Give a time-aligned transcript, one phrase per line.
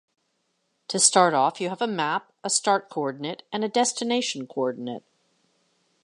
[0.87, 5.03] To start off, you have a map, a start coordinate and a destination coordinate.